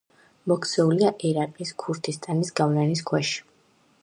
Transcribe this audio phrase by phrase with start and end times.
[0.51, 3.37] მოქცეულია ერაყის ქურთისტანის გავლენის ქვეშ.